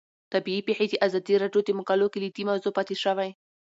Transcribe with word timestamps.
طبیعي 0.33 0.61
پېښې 0.67 0.85
د 0.89 0.93
ازادي 1.05 1.35
راډیو 1.43 1.61
د 1.63 1.69
مقالو 1.79 2.11
کلیدي 2.13 2.43
موضوع 2.49 2.71
پاتې 2.77 2.95
شوی. 3.03 3.29